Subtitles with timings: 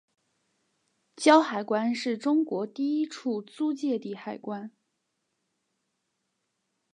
[1.15, 4.71] 胶海关是中国第一处租借地海关。